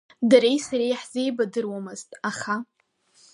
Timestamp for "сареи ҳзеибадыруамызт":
0.67-2.09